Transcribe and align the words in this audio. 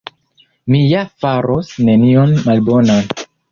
Mi 0.75 0.79
ja 0.91 1.03
faros 1.25 1.71
nenion 1.91 2.35
malbonan. 2.51 3.15